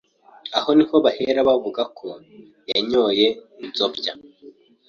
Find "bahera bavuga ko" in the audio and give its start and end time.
1.05-2.07